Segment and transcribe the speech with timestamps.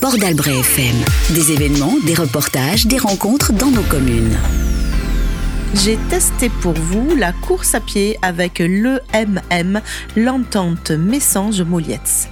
[0.00, 0.96] Port d'Albret FM.
[1.34, 4.36] Des événements, des reportages, des rencontres dans nos communes.
[5.74, 9.80] J'ai testé pour vous la course à pied avec l'EMM,
[10.16, 12.28] l'entente Messange-Molietz.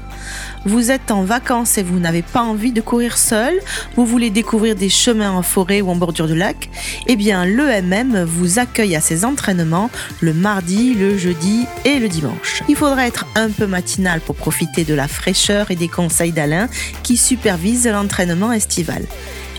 [0.64, 3.54] Vous êtes en vacances et vous n'avez pas envie de courir seul,
[3.96, 6.70] vous voulez découvrir des chemins en forêt ou en bordure de lac,
[7.06, 9.90] eh bien l'EMM vous accueille à ses entraînements
[10.20, 12.62] le mardi, le jeudi et le dimanche.
[12.68, 16.68] Il faudra être un peu matinal pour profiter de la fraîcheur et des conseils d'Alain
[17.02, 19.04] qui supervise l'entraînement estival.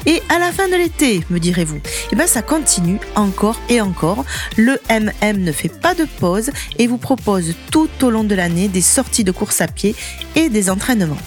[0.05, 1.79] Et à la fin de l'été, me direz-vous,
[2.11, 4.23] eh bien ça continue encore et encore.
[4.57, 8.67] Le MM ne fait pas de pause et vous propose tout au long de l'année
[8.67, 9.95] des sorties de course à pied
[10.35, 11.17] et des entraînements.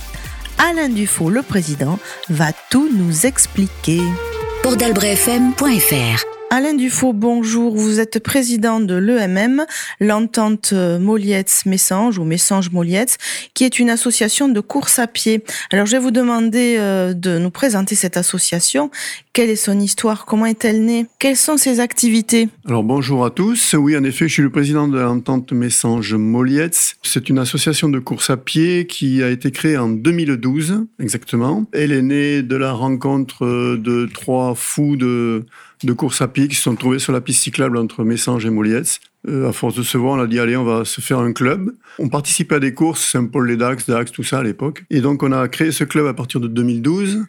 [0.58, 4.00] Alain Dufaux, le président, va tout nous expliquer.
[4.62, 7.76] Portdalbrefm.fr Alain Dufaux, bonjour.
[7.76, 9.66] Vous êtes président de l'EMM,
[10.00, 13.18] l'entente Molietz-Messange ou Messange-Molietz,
[13.52, 15.44] qui est une association de course à pied.
[15.70, 18.90] Alors, je vais vous demander euh, de nous présenter cette association.
[19.38, 23.72] Quelle est son histoire Comment est-elle née Quelles sont ses activités Alors, bonjour à tous.
[23.74, 26.96] Oui, en effet, je suis le président de l'entente Messange-Molietz.
[27.04, 31.66] C'est une association de course à pied qui a été créée en 2012, exactement.
[31.70, 35.46] Elle est née de la rencontre de trois fous de
[35.84, 38.50] de course à pied qui se sont trouvés sur la piste cyclable entre Messange et
[38.50, 39.00] Molietz.
[39.28, 41.32] Euh, à force de se voir, on a dit allez, on va se faire un
[41.32, 41.74] club.
[41.98, 44.84] On participait à des courses, Saint-Paul-les-Dax, Dax, tout ça à l'époque.
[44.90, 47.24] Et donc on a créé ce club à partir de 2012.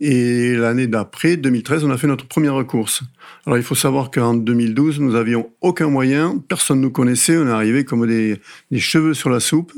[0.00, 3.02] Et l'année d'après, 2013, on a fait notre première course.
[3.46, 7.46] Alors il faut savoir qu'en 2012, nous avions aucun moyen, personne ne nous connaissait, on
[7.46, 8.40] est arrivé comme des,
[8.76, 9.72] cheveux sur la soupe.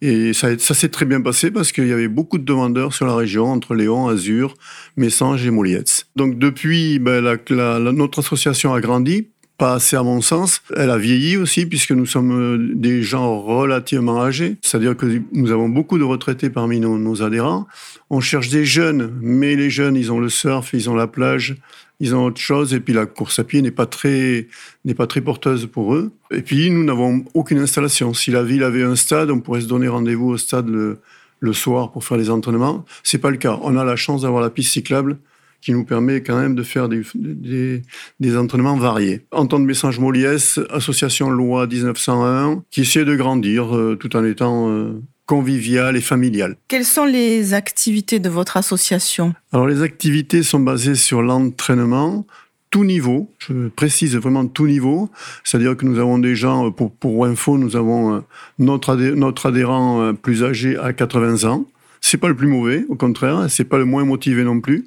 [0.00, 3.16] Et ça, s'est très bien passé parce qu'il y avait beaucoup de demandeurs sur la
[3.16, 4.54] région, entre Léon, Azur,
[4.96, 6.06] Messange et Molietz.
[6.14, 10.62] Donc depuis, ben, notre association a grandi, pas assez à mon sens.
[10.76, 15.50] Elle a vieilli aussi puisque nous sommes euh, des gens relativement âgés, c'est-à-dire que nous
[15.50, 17.66] avons beaucoup de retraités parmi nos, adhérents.
[18.08, 21.56] On cherche des jeunes, mais les jeunes, ils ont le surf, ils ont la plage,
[21.98, 24.46] ils ont autre chose, et puis la course à pied n'est pas très
[24.84, 26.12] n'est pas très porteuse pour eux.
[26.30, 28.14] Et puis nous n'avons aucune installation.
[28.14, 31.00] Si la ville avait un stade, on pourrait se donner rendez-vous au stade le,
[31.40, 32.84] le soir pour faire les entraînements.
[33.02, 33.58] C'est pas le cas.
[33.62, 35.18] On a la chance d'avoir la piste cyclable
[35.60, 37.82] qui nous permet quand même de faire des, des,
[38.20, 39.22] des entraînements variés.
[39.32, 45.02] Entente Message Moliès, association loi 1901, qui essaie de grandir euh, tout en étant euh,
[45.26, 46.56] convivial et familial.
[46.68, 49.34] Quelles sont les activités de votre association?
[49.52, 52.24] Alors les activités sont basées sur l'entraînement,
[52.70, 55.08] tout niveau, je précise vraiment tout niveau,
[55.42, 58.20] c'est-à-dire que nous avons des gens, pour, pour info, nous avons euh,
[58.58, 61.64] notre adhérent plus âgé à 80 ans,
[62.08, 64.86] c'est pas le plus mauvais, au contraire, c'est pas le moins motivé non plus.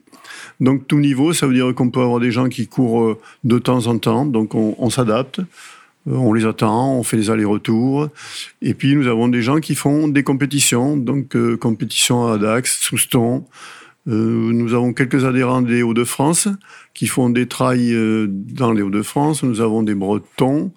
[0.59, 3.59] Donc tout niveau, ça veut dire qu'on peut avoir des gens qui courent euh, de
[3.59, 5.43] temps en temps, donc on, s'adapte, euh,
[6.07, 8.09] on les attend, on fait des allers-retours.
[8.61, 12.79] Et puis nous avons des gens qui font des compétitions, donc euh, compétition à Dax,
[12.81, 13.45] Souston.
[14.07, 16.47] Euh, nous avons quelques adhérents des Hauts-de-France
[16.95, 19.43] qui font des trails euh, dans les Hauts-de-France.
[19.43, 20.71] Nous avons des Bretons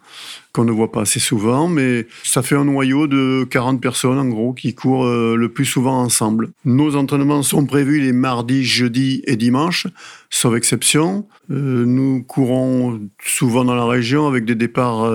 [0.53, 4.29] qu'on ne voit pas assez souvent, mais ça fait un noyau de 40 personnes en
[4.29, 6.51] gros qui courent euh, le plus souvent ensemble.
[6.67, 9.87] Nos entraînements sont prévus les mardis, jeudis et dimanches,
[10.29, 11.27] sauf exception.
[11.49, 15.11] Nous courons souvent dans la région avec des départs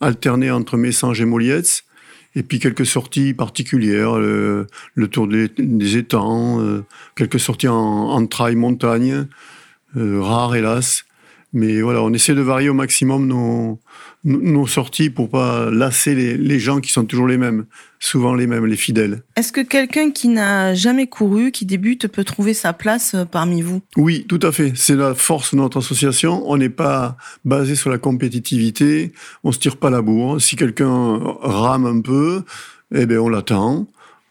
[0.00, 1.84] alternés entre Messange et Molietz.
[2.36, 6.84] Et puis quelques sorties particulières, le, le tour des, des étangs, euh,
[7.16, 9.26] quelques sorties en, en trail montagne,
[9.96, 11.04] euh, rares hélas.
[11.52, 13.80] Mais voilà, on essaie de varier au maximum nos,
[14.24, 17.64] nos sorties pour pas lasser les, les, gens qui sont toujours les mêmes,
[17.98, 19.22] souvent les mêmes, les fidèles.
[19.36, 23.62] Est-ce que quelqu'un qui n'a jamais couru, qui débute, peut trouver sa place euh, parmi
[23.62, 23.80] vous?
[23.96, 24.72] Oui, tout à fait.
[24.74, 26.42] C'est la force de notre association.
[26.50, 29.12] On n'est pas basé sur la compétitivité.
[29.42, 30.40] On se tire pas la bourre.
[30.40, 32.42] Si quelqu'un rame un peu,
[32.94, 33.86] eh bien, on l'attend.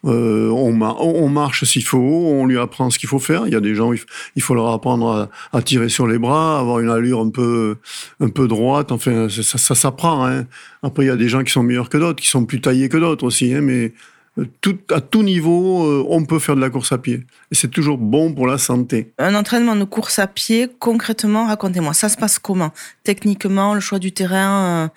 [0.06, 3.46] Euh, on, ma on, marche s'il faut, on lui apprend ce qu'il faut faire.
[3.46, 6.58] Il y a des gens, il faut leur apprendre à, à, tirer sur les bras,
[6.58, 7.76] avoir une allure un peu,
[8.18, 8.92] un peu droite.
[8.92, 10.26] Enfin, ça, ça s'apprend.
[10.26, 10.46] Hein.
[10.82, 12.88] Après, il y a des gens qui sont meilleurs que d'autres, qui sont plus taillés
[12.88, 13.52] que d'autres aussi.
[13.52, 13.92] Hein, mais
[14.38, 17.26] euh, tout, à tout niveau, euh, on peut faire de la course à pied.
[17.50, 19.12] Et c'est toujours bon pour la santé.
[19.18, 22.72] Un entraînement de course à pied, concrètement, racontez-moi, ça se passe comment?
[23.04, 24.88] Techniquement, le choix du terrain, euh,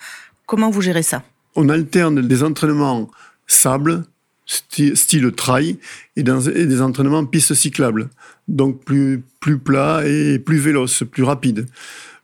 [0.46, 1.22] comment vous gérez ça?
[1.56, 3.10] On alterne des entraînements
[3.46, 4.04] sable,
[4.46, 5.78] style trail
[6.16, 8.08] et, des entraînements piste cyclable,
[8.48, 11.66] donc plus, plus plat et plus véloce, plus rapide.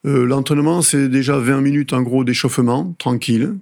[0.06, 3.54] Euh, L'entraînement, c'est déjà 20 minutes en gros d'échauffement, tranquille.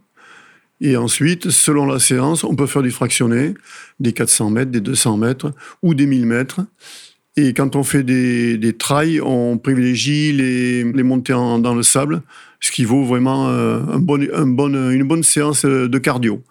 [0.81, 3.55] Et ensuite, selon la séance, on peut faire du fractionné,
[3.99, 5.53] des 400 mètres, des 200 mètres
[5.83, 6.61] ou des 1000 mètres.
[7.37, 12.23] Et quand on fait des, des trails, on privilégie les, les montées dans le sable,
[12.61, 13.99] ce qui vaut vraiment euh, un
[14.91, 16.43] une bonne séance de cardio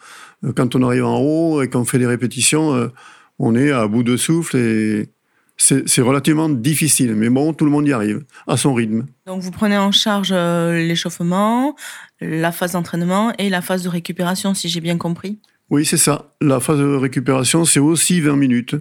[0.55, 2.91] quand on arrive en haut et qu'on fait des répétitions,
[3.39, 5.09] on est à bout de souffle et
[5.57, 9.05] c'est relativement difficile, mais bon, tout le monde y arrive, à son rythme.
[9.25, 11.75] Donc vous prenez en charge euh, l'échauffement,
[12.21, 15.39] la phase d'entraînement et la phase de récupération, si j'ai bien compris?
[15.69, 16.33] Oui, c'est ça.
[16.39, 18.75] La phase de récupération, c'est aussi 20 minutes.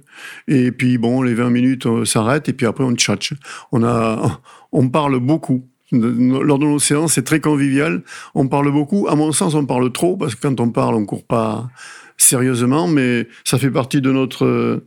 [0.46, 3.32] Et puis, bon, les 20 minutes euh, s'arrêtent et puis après, on tchatche.
[3.72, 4.40] On, a,
[4.72, 5.66] on parle beaucoup.
[5.92, 8.02] Lors de nos séances, c'est très convivial.
[8.34, 9.06] On parle beaucoup.
[9.08, 11.68] À mon sens, on parle trop parce que quand on parle, on court pas
[12.16, 14.82] sérieusement, mais ça fait partie de notre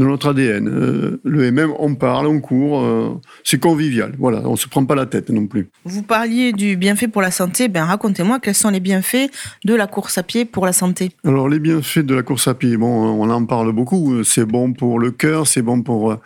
[0.00, 0.66] de notre ADN.
[0.66, 4.14] Euh, le MM, on parle, on court, euh, c'est convivial.
[4.18, 5.68] Voilà, on se prend pas la tête non plus.
[5.84, 7.68] Vous parliez du bienfait pour la santé.
[7.68, 9.30] Ben racontez-moi quels sont les bienfaits
[9.64, 11.12] de la course à pied pour la santé?
[11.24, 14.24] Alors les bienfaits de la course à pied, bon, on en parle beaucoup.
[14.24, 16.16] C'est bon pour le cœur, c'est bon pour euh,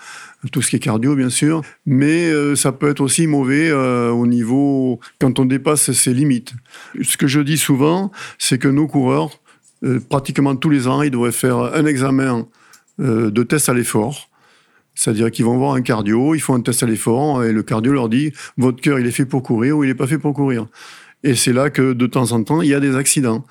[0.53, 5.00] tout ce qui est cardio, bien sûr, mais ça peut être aussi mauvais au niveau
[5.19, 6.53] quand on dépasse ses limites.
[7.00, 9.31] Ce que je dis souvent, c'est que nos coureurs,
[10.11, 12.47] pratiquement tous les ans, ils devraient faire un examen
[13.00, 14.31] euh, de tests à l'effort.
[14.94, 17.93] C'est-à-dire qu'ils vont voir un cardio, ils font un test à l'effort, et le cardio
[17.93, 20.35] leur dit votre cœur il est fait pour courir ou il n'est pas fait pour
[20.35, 20.67] courir.
[21.25, 23.44] Et c'est là que de temps en temps il y a des accidents,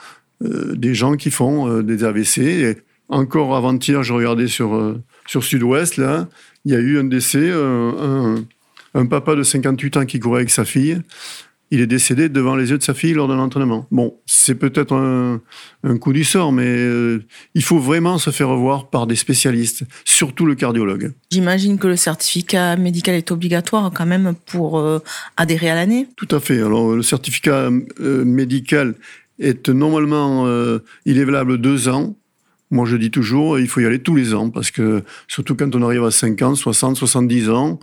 [0.44, 2.38] euh, des gens qui font euh, des AVC.
[2.38, 2.78] Et
[3.10, 4.98] encore avant-hier, je regardais sur
[5.28, 6.28] sur Sud-Ouest là,
[6.66, 8.36] il y a eu un décès, un,
[8.94, 11.02] un, papa de 58 ans qui courait avec sa fille
[11.74, 13.88] il est décédé devant les yeux de sa fille lors d'un entraînement.
[13.90, 15.42] Bon, c'est peut-être un,
[15.98, 17.24] coup du sort, mais euh,
[17.56, 21.14] il faut vraiment se faire revoir par des spécialistes, surtout le cardiologue.
[21.32, 25.00] J'imagine que le certificat médical est obligatoire quand même pour euh,
[25.36, 26.62] adhérer à l'année Tout à fait.
[26.62, 28.94] Alors, le certificat euh, médical
[29.40, 30.48] est normalement,
[31.06, 32.16] il est valable deux ans.
[32.70, 35.76] Moi, je dis toujours, il faut y aller tous les ans, parce que surtout quand
[35.76, 37.80] on arrive à 50, 60, 70 ans,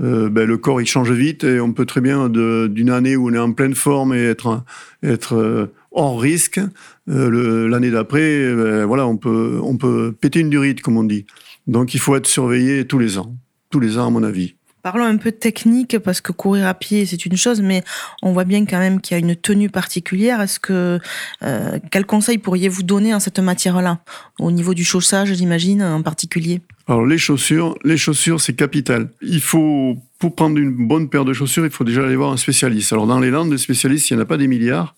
[0.00, 3.30] euh, ben, le corps il change vite et on peut très bien d'une année où
[3.30, 4.64] on est en pleine forme et être
[5.04, 6.60] être euh, hors risque
[7.08, 11.26] euh, l'année d'après ben, voilà on peut on peut péter une durite comme on dit.
[11.66, 13.36] Donc il faut être surveillé tous les ans.
[13.70, 17.06] Tous les ans à mon avis Parlons un peu technique parce que courir à pied
[17.06, 17.82] c'est une chose, mais
[18.22, 20.42] on voit bien quand même qu'il y a une tenue particulière.
[20.42, 21.00] Est-ce que
[21.42, 24.00] euh, quel conseil pourriez-vous donner en cette matière-là,
[24.38, 26.60] au niveau du chaussage, j'imagine en particulier?
[26.86, 29.08] Alors les chaussures, les chaussures c'est capital.
[29.22, 32.36] Il faut pour prendre une bonne paire de chaussures, il faut déjà aller voir un
[32.36, 32.92] spécialiste.
[32.92, 34.94] Alors dans les Landes, des spécialistes, il n'y en a pas des milliards.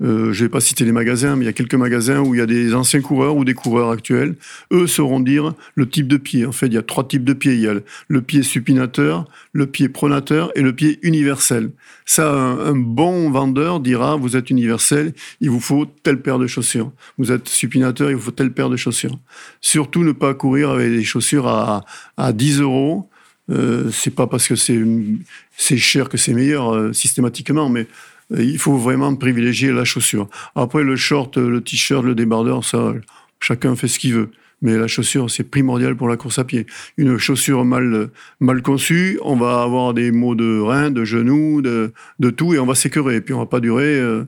[0.00, 2.38] Euh, je vais pas citer les magasins, mais il y a quelques magasins où il
[2.38, 4.36] y a des anciens coureurs ou des coureurs actuels.
[4.72, 6.46] Eux sauront dire le type de pied.
[6.46, 7.54] En fait, il y a trois types de pieds.
[7.54, 7.74] Il y a
[8.06, 11.70] le pied supinateur, le pied pronateur et le pied universel.
[12.06, 16.92] Ça, un, bon vendeur dira, vous êtes universel, il vous faut telle paire de chaussures.
[17.18, 19.18] Vous êtes supinateur, il vous faut telle paire de chaussures.
[19.60, 21.84] Surtout ne pas courir avec des chaussures à,
[22.16, 23.10] à 10 euros.
[23.50, 27.86] Euh, c'est pas parce que c'est cher que c'est meilleur euh, systématiquement, mais
[28.36, 30.28] il faut vraiment privilégier la chaussure.
[30.54, 32.94] Après, le short, le t-shirt, le débardeur, ça,
[33.40, 34.30] chacun fait ce qu'il veut.
[34.60, 36.66] Mais la chaussure, c'est primordial pour la course à pied.
[36.96, 38.10] Une chaussure mal,
[38.40, 42.58] mal conçue, on va avoir des maux de reins, de genoux, de, de tout, et
[42.58, 43.16] on va s'écœurer.
[43.16, 44.24] Et puis on va pas durer euh,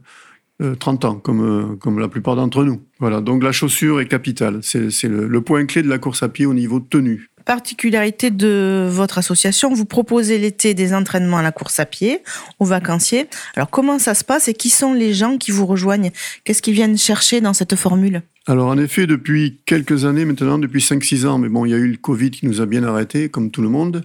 [0.79, 2.81] 30 euh, ans, comme, euh, comme la plupart d'entre nous.
[3.01, 4.61] Voilà, donc la chaussure est capitale.
[4.63, 8.87] C'est le, le point clé de la course à pied au niveau tenue particularité de
[8.89, 12.21] votre association, vous proposez l'été des entraînements à la course à pied
[12.61, 13.27] aux vacanciers.
[13.57, 16.13] Alors comment ça se passe et qui sont les gens qui vous rejoignent?
[16.45, 18.23] Qu'est-ce qu'ils viennent chercher dans cette formule?
[18.47, 21.79] Alors en effet, depuis quelques années maintenant, depuis 5-6 ans, mais bon, il y a
[21.79, 24.05] eu le Covid qui nous a bien arrêtés, comme tout le monde.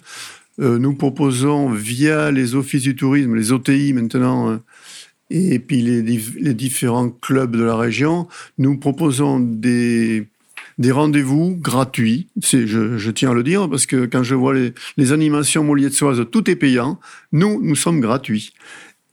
[0.59, 4.57] Euh, nous proposons via les offices du tourisme, les OTI maintenant, euh,
[5.29, 8.27] et puis les, les, différents clubs de la région,
[8.57, 10.25] nous proposons des,
[10.77, 12.27] des rendez-vous gratuits.
[12.41, 16.49] Je, tiens à le dire parce que quand je vois les, les animations Molietsoises, tout
[16.49, 16.99] est payant.
[17.31, 18.53] Nous, nous sommes gratuits.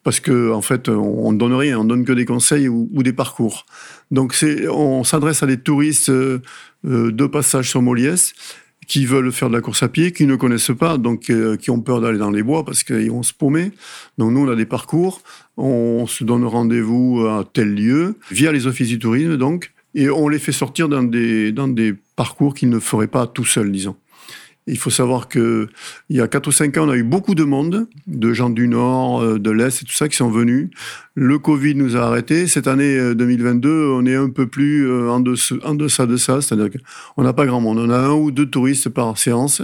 [0.05, 3.13] Parce que en fait, on ne donne rien, on donne que des conseils ou, des
[3.13, 3.67] parcours.
[4.11, 4.35] Donc,
[4.69, 6.41] on s'adresse à des touristes euh,
[6.83, 8.35] de passage sur Moliès
[8.89, 11.71] qui veulent faire de la course à pied, qui ne connaissent pas, donc euh, qui
[11.71, 13.71] ont peur d'aller dans les bois parce qu'ils vont se paumer.
[14.19, 15.23] Donc nous, on a des parcours,
[15.57, 20.29] on se donne rendez-vous à tel lieu, via les offices du tourisme, donc, et on
[20.29, 23.97] les fait sortir dans des, dans des parcours qu'ils ne feraient pas tout seuls, disons.
[24.69, 25.67] Il faut savoir que
[26.09, 28.49] il y a 4 ou 5 ans, on a eu beaucoup de monde, de gens
[28.49, 30.71] du Nord, euh, de l'Est et tout ça qui sont venus.
[31.17, 32.47] Le Covid nous a arrêtés.
[32.47, 36.17] Cette année 2022, euh, on est un peu plus euh, en, dessous, en deçà de
[36.17, 36.41] ça.
[36.41, 37.79] C'est-à-dire qu'on n'a pas grand monde.
[37.79, 39.63] On a un ou deux touristes par séance.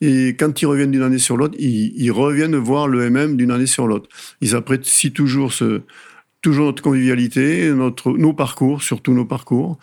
[0.00, 3.50] Et quand ils reviennent d'une année sur l'autre, ils, ils reviennent voir le MM d'une
[3.50, 4.08] année sur l'autre.
[4.40, 5.82] Ils apprécient toujours ce,
[6.46, 9.78] toujours notre convivialité, notre, nos parcours, surtout nos parcours.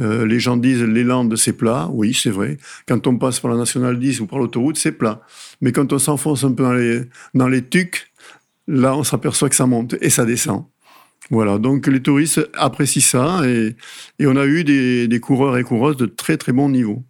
[0.00, 1.88] Euh, les gens disent l'élan de ces plats.
[1.92, 2.56] Oui, c'est vrai.
[2.88, 5.20] Quand on passe par la Nationale 10 ou par l'autoroute, c'est plat.
[5.60, 7.02] Mais quand on s'enfonce un peu dans les,
[7.34, 8.10] dans les tucs,
[8.66, 10.64] là, on s'aperçoit que ça monte et ça descend.
[11.30, 13.76] Voilà, donc les touristes apprécient ça et,
[14.18, 17.04] et on a eu des, des coureurs et coureuses de très très bon niveau.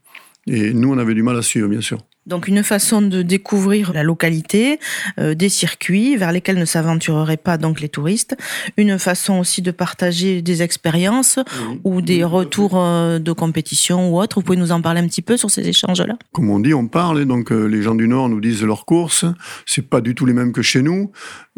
[0.47, 1.99] Et nous, on avait du mal à suivre, bien sûr.
[2.29, 4.79] Donc une façon de découvrir la localité,
[5.19, 8.37] euh, des circuits vers lesquels ne s'aventureraient pas donc les touristes,
[8.77, 11.39] une façon aussi de partager des expériences
[11.85, 14.37] ou des retours euh, de compétition ou autre.
[14.37, 16.17] Vous pouvez nous en parler un petit peu sur ces échanges-là?
[16.33, 19.25] Comme on dit, on parle, donc euh, les gens du Nord nous disent leurs courses,
[19.65, 21.11] c'est pas du tout les mêmes que chez nous.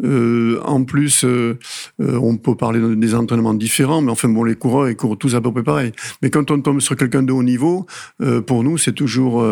[0.03, 1.25] en plus,
[1.99, 5.41] on peut parler des entraînements différents, mais enfin bon, les coureurs ils courent tous à
[5.41, 5.91] peu près pareil.
[6.21, 7.85] Mais quand on tombe sur quelqu'un de haut niveau,
[8.47, 9.43] pour nous c'est toujours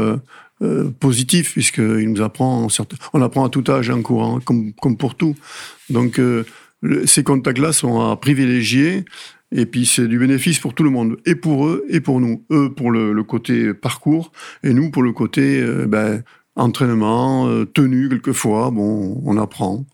[0.62, 2.68] euh, positif, puisqu'il nous apprend,
[3.14, 5.34] on apprend à tout âge en courant, comme, comme pour tout.
[5.90, 6.44] Donc, euh,
[7.06, 9.06] ces contacts-là sont à privilégier.
[9.56, 12.44] Et puis c'est du bénéfice pour tout le monde, et pour eux, et pour nous.
[12.52, 16.24] Eux pour le, côté parcours, et nous pour le côté euh, ben,
[16.58, 18.70] entraînement, tenue quelquefois.
[18.70, 19.86] Bon, on apprend.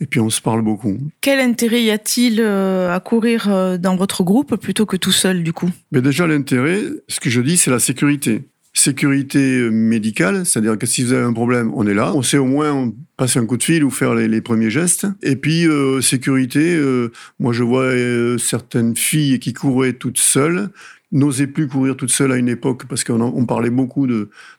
[0.00, 0.96] Et puis on se parle beaucoup.
[1.20, 5.70] Quel intérêt y a-t-il à courir dans votre groupe plutôt que tout seul du coup?
[5.92, 8.44] Mais déjà l'intérêt, ce que je dis, c'est la sécurité
[8.78, 12.12] sécurité médicale, c'est-à-dire que si vous avez un problème, on est là.
[12.14, 15.06] On sait au moins passer un coup de fil ou faire les, premiers gestes.
[15.22, 20.68] Et puis, euh, sécurité, euh, moi je vois euh, certaines filles qui couraient toutes seules,
[21.10, 24.06] n'osaient plus courir toutes seules à une époque parce qu'on parlait beaucoup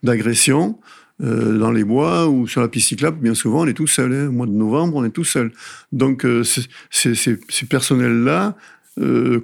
[0.03, 0.79] d'agression.
[1.19, 4.13] dans les bois ou sur la piste cyclable, bien souvent, on est tout seul.
[4.13, 4.27] Hein.
[4.27, 5.51] Au mois de novembre, on est tout seul.
[5.91, 8.55] Donc, ces, ces personnels-là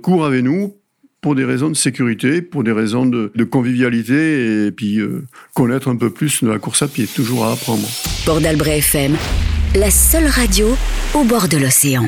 [0.02, 0.76] courent avec nous
[1.24, 5.24] pour des raisons de sécurité, pour des raisons de, convivialité et puis euh,
[5.56, 7.88] connaître un peu plus de la course à pied, toujours à apprendre.
[8.26, 9.16] Port d'Albret FM,
[9.76, 10.68] la seule radio
[11.14, 12.06] au bord de l'océan.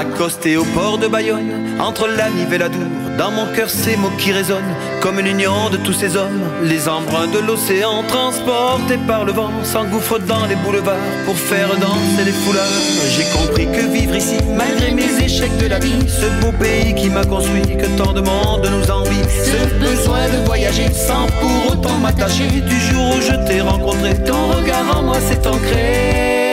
[0.00, 3.96] Accosté au port de Bayonne, entre la Nive et la Dour, dans mon cœur ces
[3.96, 6.40] mots qui résonnent, comme l'union de tous ces hommes.
[6.62, 12.24] Les embruns de l'océan, transportés par le vent, s'engouffrent dans les boulevards pour faire danser
[12.24, 12.82] les foulards.
[13.16, 17.10] J'ai compris que vivre ici, malgré mes échecs de la vie, ce beau pays qui
[17.10, 21.98] m'a construit, que tant de monde nous envie, ce besoin de voyager sans pour autant
[21.98, 22.48] m'attacher.
[22.48, 26.52] Du jour où je t'ai rencontré, ton regard en moi s'est ancré.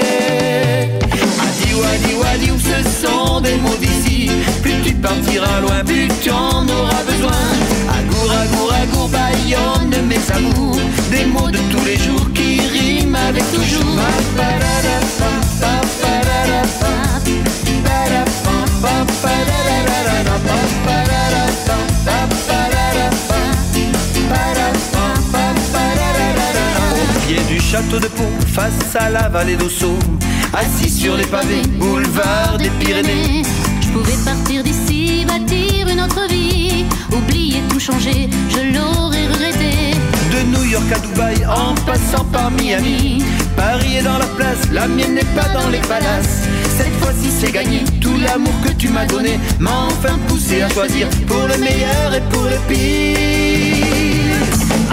[1.79, 3.55] Wadi Wadi où ce sont des
[5.01, 7.31] partiras loin, plus tu en auras besoin
[7.99, 10.79] Agour, agour, agour, bayonne mes amours
[11.11, 13.85] Des mots de tous les jours qui riment avec toujours
[26.91, 29.97] Au pied du château de Pau, face à la vallée d'Ossau
[30.53, 33.43] assis sur les pavés, boulevard des Pyrénées.
[33.81, 34.78] Je pouvais partir d'ici,
[37.79, 39.95] changer, je l'aurais regretté.
[40.31, 43.23] De New York à Dubaï, en passant par Miami,
[43.55, 46.47] Paris est dans la place, la mienne n'est pas dans les palaces.
[46.77, 51.07] Cette fois-ci c'est gagné, tout l'amour que tu m'as donné m'a enfin poussé à choisir
[51.27, 53.87] pour le meilleur et pour le pire.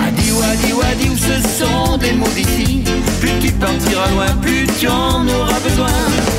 [0.06, 2.84] Adi wadi wadi où ce sont des mots d'ici?
[3.20, 6.35] Plus tu partiras loin, plus tu en auras besoin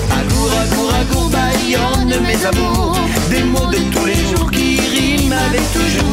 [0.64, 2.98] Agour, agour, bayonne mes amours.
[3.30, 6.08] Des mots de tous les jours qui riment avec toujours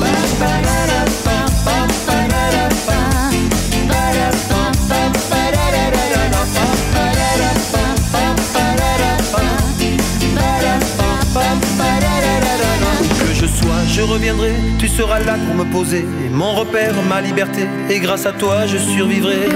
[13.94, 16.04] je reviendrai, tu seras là pour me poser.
[16.32, 19.48] Mon repère, ma liberté, et grâce à toi je survivrai.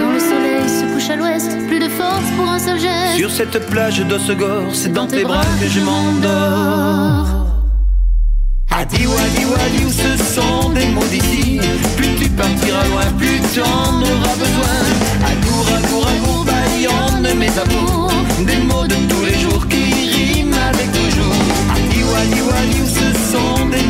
[1.11, 3.17] À l'ouest, plus de force pour un seul geste.
[3.17, 7.27] Sur cette plage d'Ossegor, c'est dans, tes bras que je m'endors.
[8.71, 11.61] Adi wadi wadi où ce sont des mots d'ici.
[11.97, 14.77] Plus tu partiras loin, plus tu en auras besoin.
[15.33, 18.13] Agour, agour, agour, baillonne mes amours.
[18.47, 21.35] Des mots de tous les jours qui riment avec toujours.
[21.75, 23.88] Adi wadi wadi où ce sont des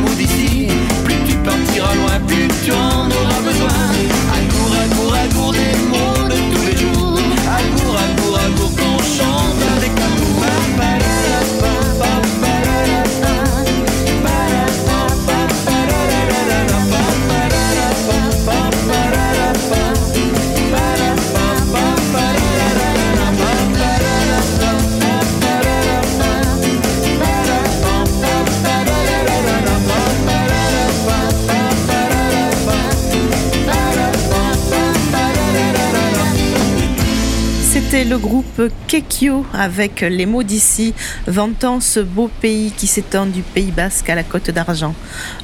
[38.09, 40.95] le groupe Kekio avec les mots d'ici,
[41.27, 44.95] vantant ce beau pays qui s'étend du Pays Basque à la Côte d'Argent.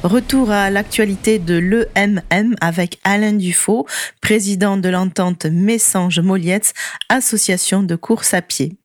[0.03, 3.85] Retour à l'actualité de l'EMM avec Alain Dufaux,
[4.19, 6.73] président de l'entente Messange-Molietz,
[7.09, 8.75] association de course à pied.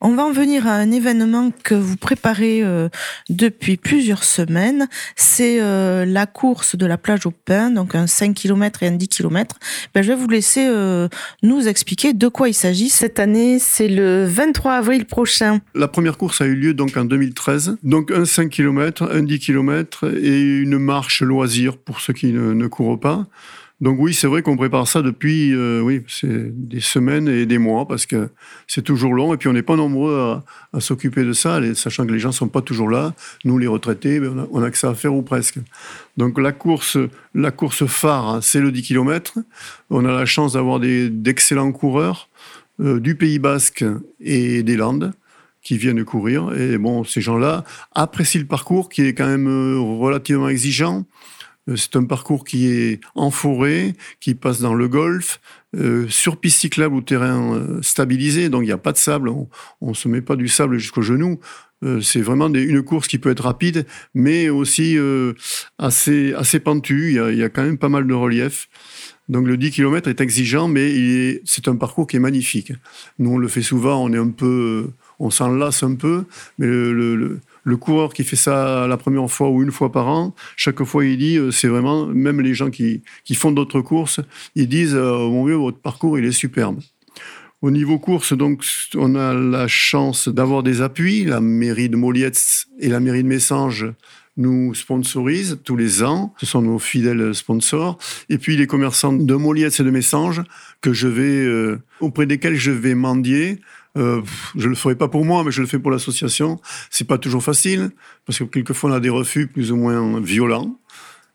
[0.00, 2.88] On va en venir à un événement que vous préparez euh,
[3.28, 4.88] depuis plusieurs semaines.
[5.16, 8.92] C'est euh, la course de la plage au pain, donc un 5 km et un
[8.92, 9.56] 10 km.
[9.94, 11.08] Ben, je vais vous laisser euh,
[11.42, 12.88] nous expliquer de quoi il s'agit.
[12.88, 15.60] Cette année, c'est le 23 avril prochain.
[15.74, 17.78] La première course a eu lieu donc en 2013.
[17.82, 22.52] Donc un 5 km, un 10 km et une marche loisir pour ceux qui ne,
[22.52, 23.26] ne courent pas.
[23.80, 27.58] Donc oui, c'est vrai qu'on prépare ça depuis euh, oui, c'est des semaines et des
[27.58, 28.28] mois parce que
[28.66, 30.42] c'est toujours long et puis on n'est pas nombreux
[30.72, 33.14] à, s'occuper de ça, sachant que les gens sont pas toujours là.
[33.44, 35.58] Nous, les retraités, ben, on, a, on a que ça à faire ou presque.
[36.16, 36.98] Donc la course,
[37.34, 39.34] la course phare, hein, c'est le 10 km.
[39.90, 42.28] On a la chance d'avoir d'excellents coureurs
[42.80, 43.84] euh, du Pays Basque
[44.20, 45.12] et des Landes
[45.62, 46.52] qui viennent courir.
[46.58, 51.04] Et bon, ces gens-là apprécient le parcours qui est quand même euh, relativement exigeant.
[51.68, 55.40] Euh, C'est un parcours qui est en forêt, qui passe dans le golfe,
[55.76, 59.28] euh, sur piste cyclable ou terrain euh, stabilisé, donc il n'y a pas de sable,
[59.28, 59.48] on
[59.82, 61.38] ne se met pas du sable jusqu'au genou.
[62.02, 64.98] C'est vraiment une course qui peut être rapide, mais aussi
[65.78, 67.10] assez, assez pentue.
[67.30, 68.68] Il y, a, quand même pas mal de relief.
[69.28, 72.72] Donc le 10 km est exigeant, mais c'est un parcours qui est magnifique.
[73.20, 76.24] Nous, on le fait souvent, on est un peu, on s'en lasse un peu,
[76.58, 80.34] mais le- le- coureur qui fait ça la première fois ou une fois par an,
[80.56, 84.20] chaque fois il dit, euh, c'est vraiment, même les gens qui, qui font d'autres courses,
[84.54, 86.80] ils disent, euh, mon vieux, votre parcours, il est superbe.
[87.60, 91.24] Au niveau course, donc, on a la chance d'avoir des appuis.
[91.24, 93.92] La mairie de Molietz et la mairie de Messanges
[94.36, 96.32] nous sponsorisent tous les ans.
[96.38, 97.98] Ce sont nos fidèles sponsors.
[98.28, 100.42] Et puis les commerçants de Molietz et de Messanges
[100.80, 103.58] que je vais, euh, auprès desquels je vais mendier.
[103.96, 104.22] Euh,
[104.56, 106.60] je le ferai pas pour moi, mais je le fais pour l'association.
[106.90, 107.90] C'est pas toujours facile
[108.26, 110.78] parce que quelquefois on a des refus plus ou moins violents.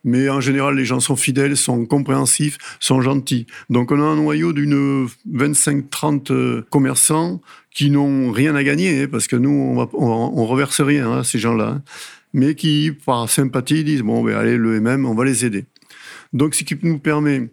[0.05, 3.47] Mais en général, les gens sont fidèles, sont compréhensifs, sont gentils.
[3.69, 7.41] Donc on a un noyau d'une 25-30 euh, commerçants
[7.71, 11.19] qui n'ont rien à gagner, hein, parce que nous, on, va, on, on reverse rien
[11.19, 11.83] à ces gens-là, hein,
[12.33, 15.65] mais qui, par sympathie, disent, bon, ben, allez, le MM, on va les aider.
[16.33, 17.49] Donc ce qui nous permet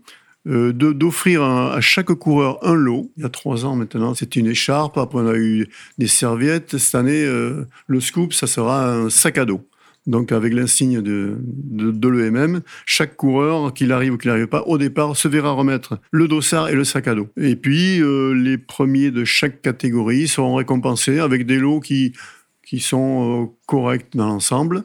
[0.49, 3.13] euh, d'offrir à, chaque coureur un lot.
[3.17, 4.97] Il y a trois ans maintenant, c'était une écharpe.
[4.97, 6.79] Après, on a eu des serviettes.
[6.79, 9.67] Cette année, euh, le scoop, ça sera un sac à dos.
[10.07, 14.79] Donc, avec l'insigne de, de, l'EMM, chaque coureur, qu'il arrive ou qu'il n'arrive pas, au
[14.79, 17.29] départ, se verra remettre le dossard et le sac à dos.
[17.37, 22.15] Et puis, euh, les premiers de chaque catégorie seront récompensés avec des lots qui,
[22.67, 24.85] qui sont euh, corrects dans l'ensemble.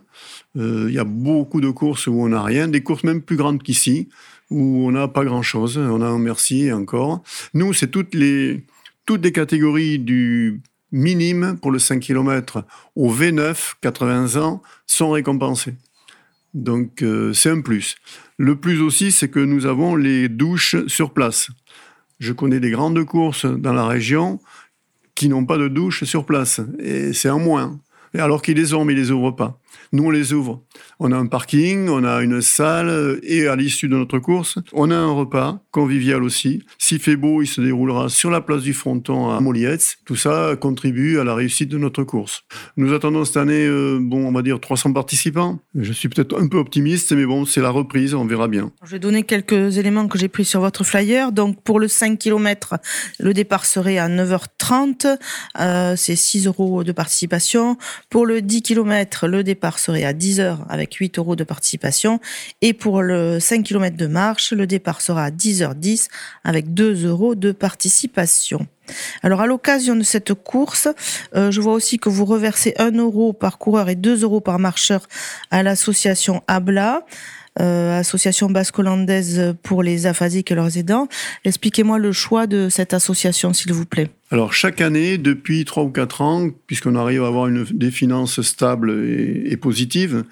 [0.58, 3.62] Il y a beaucoup de courses où on n'a rien, des courses même plus grandes
[3.62, 4.08] qu'ici,
[4.56, 5.78] où on n'a pas grand-chose.
[5.78, 7.22] On a un merci encore.
[7.54, 8.64] Nous, c'est toutes les,
[9.06, 10.62] toutes les catégories du
[10.94, 12.64] minime pour le 5 km
[12.96, 15.76] au V9, 80 ans, sont récompensées.
[16.54, 17.98] Donc, euh, c'est un plus.
[18.38, 21.50] Le plus aussi, c'est que nous avons les douches sur place.
[22.20, 24.40] Je connais des grandes courses dans la région
[25.16, 26.62] qui n'ont pas de douche sur place.
[26.80, 27.78] Et c'est en moins.
[28.18, 29.60] Alors qu'ils les ont, mais ils les ouvrent pas.
[29.92, 30.64] Nous, on les ouvre.
[31.00, 34.92] On a un parking, on a une salle, et à l'issue de notre course, on
[34.92, 36.64] a un repas convivial aussi.
[36.78, 39.98] S'il fait beau, il se déroulera sur la place du Fronton à Molietz.
[40.06, 42.44] Tout ça contribue à la réussite de notre course.
[42.78, 45.60] Nous attendons cette année, euh, bon, on va dire 300 participants.
[45.76, 48.72] Je suis peut-être un peu optimiste, mais bon, c'est la reprise, on verra bien.
[48.84, 51.32] Je vais donner quelques éléments que j'ai pris sur votre flyer.
[51.32, 52.76] Donc, pour le 5 km,
[53.20, 55.18] le départ serait à 9h30.
[55.60, 57.78] Euh, c'est 6 euros de participation.
[58.10, 62.20] Pour le 10 km, le départ serait à 10h avec 8 euros de participation.
[62.62, 66.08] Et pour le 5 km de marche, le départ sera à 10h10
[66.44, 68.68] avec 2 euros de participation.
[69.24, 70.88] Alors, à l'occasion de cette course,
[71.36, 74.60] euh, je vois aussi que vous reversez 1 euro par coureur et 2 euros par
[74.60, 75.08] marcheur
[75.52, 77.04] à l'association ABLA
[77.60, 81.08] euh, association basque-hollandaise pour les aphasiques et leurs aidants.
[81.44, 84.10] Expliquez-moi le choix de cette association, s'il vous plaît.
[84.32, 88.42] Alors chaque année, depuis trois ou quatre ans, puisqu'on arrive à avoir une, des finances
[88.42, 90.24] stables et, et positives,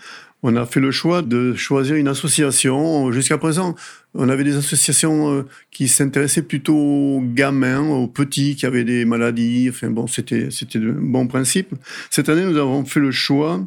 [0.43, 3.11] on a fait le choix de choisir une association.
[3.13, 3.75] Jusqu'à présent,
[4.13, 9.05] on avait des associations euh, qui s'intéressaient plutôt aux gamins, aux petits qui avaient des
[9.05, 9.67] maladies.
[9.69, 11.73] Enfin bon, c'était c'était un bon principe.
[12.09, 13.65] Cette année, nous avons fait le choix.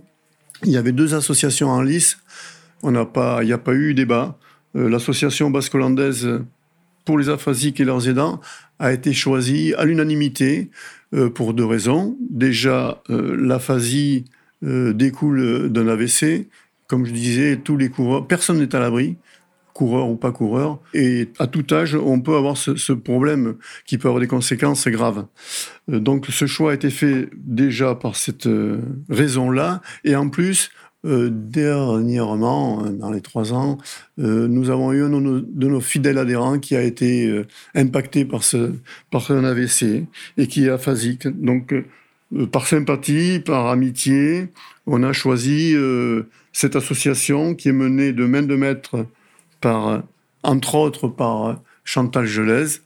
[0.65, 2.19] Il y avait deux associations en lice.
[2.87, 4.39] On n'a pas, il n'y a pas eu débat.
[4.77, 6.41] Euh, L'association basque-hollandaise
[7.05, 8.41] pour les aphasiques et leurs aidants
[8.79, 10.71] a été choisie à l'unanimité
[11.13, 12.17] euh, pour deux raisons.
[12.31, 14.25] Déjà, euh, l'aphasie
[14.63, 16.49] découle d'un AVC.
[16.87, 19.17] Comme je disais, tous les coureurs, personne n'est à l'abri.
[19.75, 20.79] coureur ou pas coureur.
[20.95, 24.87] Et à tout âge, on peut avoir ce, ce problème qui peut avoir des conséquences
[24.89, 25.27] graves.
[25.89, 28.49] Donc ce choix a été fait déjà par cette
[29.11, 29.83] raison-là.
[30.05, 30.71] Et en plus,
[31.05, 33.79] euh, dernièrement, dans les trois ans,
[34.19, 39.31] euh, nous avons eu un de nos, fidèles adhérents qui a été euh, impacté par
[39.31, 40.07] un AVC
[40.37, 41.29] et qui est aphasique.
[41.29, 41.75] Donc,
[42.51, 44.49] par sympathie, par amitié,
[44.87, 45.77] on a choisi
[46.53, 49.07] cette association qui est menée de main de maître
[49.61, 50.03] par,
[50.43, 52.81] entre autres, par Chantal Gelez,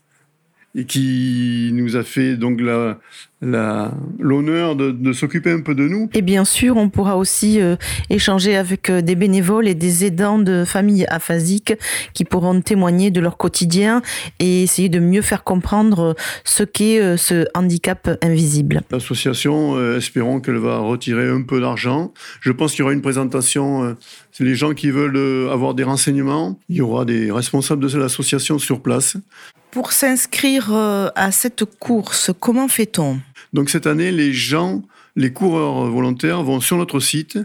[0.75, 2.97] et qui nous a fait donc la,
[4.19, 6.09] l'honneur de, de s'occuper un peu de nous.
[6.13, 7.75] Et bien sûr, on pourra aussi euh,
[8.09, 11.73] échanger avec euh, des bénévoles et des aidants de familles aphasiques
[12.13, 14.01] qui pourront témoigner de leur quotidien
[14.39, 18.81] et essayer de mieux faire comprendre euh, ce qu'est ce handicap invisible.
[18.91, 22.13] L'association, espérons qu'elle va retirer un peu d'argent.
[22.41, 23.95] Je pense qu'il y aura une présentation.
[24.31, 26.59] c'est les gens qui veulent avoir des renseignements.
[26.69, 29.17] Il y aura des responsables de l'association sur place.
[29.71, 33.19] Pour s'inscrire à cette course, comment fait-on?
[33.53, 34.83] Donc cette année, les gens,
[35.15, 37.37] les coureurs volontaires vont sur notre site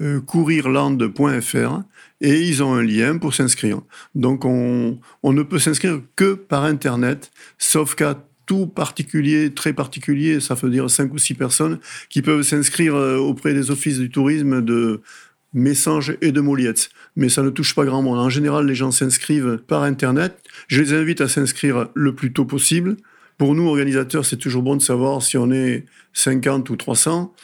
[0.00, 1.82] euh, courirland.fr
[2.20, 3.80] et ils ont un lien pour s'inscrire.
[4.14, 8.16] Donc on, on ne peut s'inscrire que par Internet, sauf qu'à
[8.46, 13.16] tout particulier, très particulier, ça veut dire cinq ou six personnes qui peuvent s'inscrire euh,
[13.16, 15.00] auprès des offices du tourisme de
[15.54, 16.90] Messanges et de Moliette.
[17.16, 18.18] Mais ça ne touche pas grand monde.
[18.18, 20.38] En général, les gens s'inscrivent par Internet.
[20.68, 22.96] Je les invite à s'inscrire le plus tôt possible.
[23.38, 27.34] Pour nous, organisateurs, c'est toujours bon de savoir si on est 50 ou 300.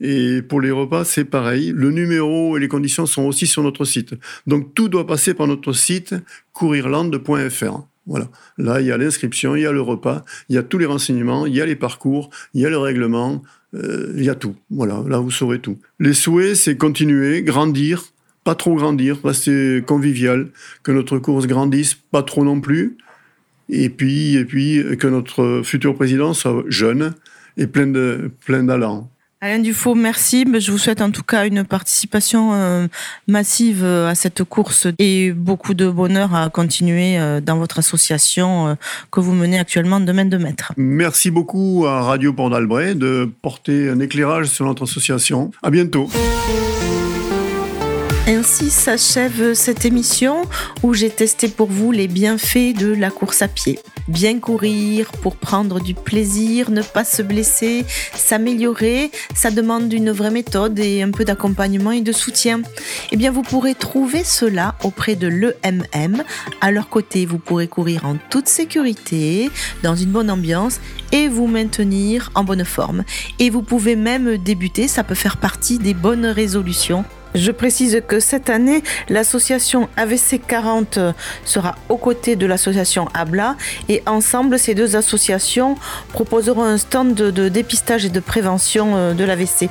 [0.00, 1.72] Et pour les repas, c'est pareil.
[1.74, 4.14] Le numéro et les conditions sont aussi sur notre site.
[4.46, 6.14] Donc tout doit passer par notre site
[6.52, 7.80] courirland.fr.
[8.08, 8.28] Voilà.
[8.56, 10.86] Là, il y a l'inscription, il y a le repas, il y a tous les
[10.86, 13.42] renseignements, il y a les parcours, il y a le règlement,
[13.74, 14.56] euh, il y a tout.
[14.70, 15.78] Voilà, là, vous saurez tout.
[16.00, 18.02] Les souhaits, c'est continuer, grandir,
[18.44, 20.48] pas trop grandir, rester convivial,
[20.82, 22.96] que notre course grandisse, pas trop non plus
[23.68, 27.12] et puis, et puis que notre futur président soit jeune
[27.58, 28.66] et plein de plein.
[29.40, 30.44] Alain Dufaux, merci.
[30.58, 32.88] Je vous souhaite en tout cas une participation euh,
[33.28, 38.76] massive euh, à cette course et beaucoup de bonheur à continuer euh, dans votre association
[39.12, 40.72] que vous menez actuellement de main de maître.
[40.76, 45.52] Merci beaucoup à Radio Port d'Albret de porter un éclairage sur notre association.
[45.62, 46.10] À bientôt.
[48.30, 50.42] Ainsi s'achève cette émission
[50.82, 53.78] où j'ai testé pour vous les bienfaits de la course à pied.
[54.06, 60.30] Bien courir pour prendre du plaisir, ne pas se blesser, s'améliorer, ça demande une vraie
[60.30, 62.60] méthode et un peu d'accompagnement et de soutien.
[63.12, 66.22] Eh bien, vous pourrez trouver cela auprès de l'EMM.
[66.60, 69.50] À leur côté, vous pourrez courir en toute sécurité,
[69.82, 70.80] dans une bonne ambiance
[71.12, 73.04] et vous maintenir en bonne forme.
[73.38, 78.20] Et vous pouvez même débuter, ça peut faire partie des bonnes résolutions je précise que
[78.20, 80.98] cette année, l'association AVC 40
[81.44, 83.56] sera aux côtés de l'association ABLA
[83.88, 85.76] et ensemble, ces deux associations
[86.12, 89.68] proposeront un stand de, dépistage et de prévention euh, de l'AVC.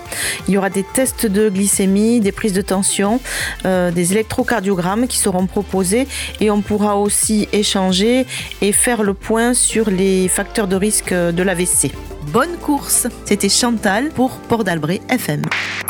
[0.48, 3.20] Il y aura des tests de glycémie, des prises de tension,
[3.66, 6.08] euh, des électrocardiogrammes qui seront proposés
[6.40, 8.26] et on pourra aussi échanger
[8.62, 11.92] et faire le point sur les facteurs de risque de l'AVC.
[12.28, 15.44] Bonne course C'était Chantal pour Port d'Albret FM.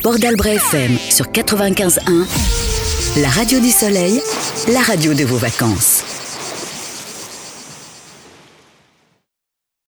[0.04, 4.22] Port d'Albret FM sur 95.1, la radio du soleil,
[4.72, 6.17] la radio de vos vacances.